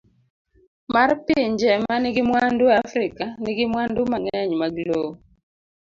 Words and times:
D. 0.03 0.03
mar 0.93 1.09
Pinje 1.25 1.71
ma 1.85 1.95
nigi 2.01 2.21
mwandu 2.29 2.63
e 2.73 2.75
Afrika, 2.85 3.23
nigi 3.41 3.65
mwandu 3.71 3.99
mang'eny 4.11 4.51
mag 4.61 4.75
lowo. 4.89 5.11